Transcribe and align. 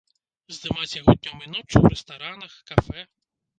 Здымаць 0.55 0.97
яго 1.01 1.11
днём 1.19 1.37
і 1.45 1.53
ноччу 1.57 1.77
ў 1.83 1.93
рэстаранах, 1.93 2.59
кафэ? 2.73 3.09